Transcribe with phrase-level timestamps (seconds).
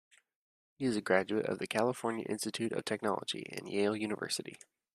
[0.73, 4.57] He is a graduate of the California Institute of Technology, and Yale University.